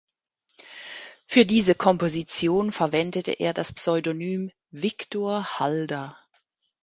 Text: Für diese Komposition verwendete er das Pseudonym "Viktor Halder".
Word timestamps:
Für 1.27 1.45
diese 1.45 1.75
Komposition 1.75 2.71
verwendete 2.71 3.33
er 3.33 3.53
das 3.53 3.71
Pseudonym 3.71 4.51
"Viktor 4.71 5.59
Halder". 5.59 6.17